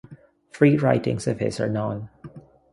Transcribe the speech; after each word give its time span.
Three 0.51 0.77
writings 0.77 1.27
of 1.27 1.37
his 1.39 1.59
are 1.59 1.69
known. 1.69 2.09